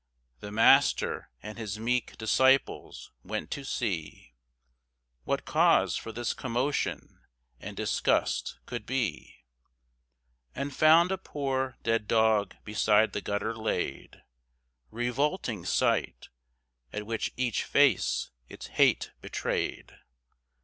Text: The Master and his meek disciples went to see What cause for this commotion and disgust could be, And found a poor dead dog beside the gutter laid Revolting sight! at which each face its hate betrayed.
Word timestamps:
The 0.39 0.51
Master 0.51 1.29
and 1.43 1.59
his 1.59 1.77
meek 1.77 2.17
disciples 2.17 3.11
went 3.23 3.51
to 3.51 3.63
see 3.63 4.33
What 5.25 5.45
cause 5.45 5.95
for 5.95 6.11
this 6.11 6.33
commotion 6.33 7.19
and 7.59 7.77
disgust 7.77 8.57
could 8.65 8.87
be, 8.87 9.45
And 10.55 10.73
found 10.75 11.11
a 11.11 11.19
poor 11.19 11.77
dead 11.83 12.07
dog 12.07 12.55
beside 12.63 13.13
the 13.13 13.21
gutter 13.21 13.55
laid 13.55 14.23
Revolting 14.89 15.65
sight! 15.65 16.29
at 16.91 17.05
which 17.05 17.31
each 17.37 17.63
face 17.63 18.31
its 18.49 18.65
hate 18.81 19.11
betrayed. 19.21 19.97